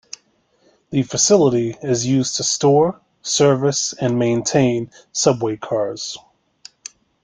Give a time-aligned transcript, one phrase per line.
[0.89, 6.17] The facility is used to store, service and maintain subway cars.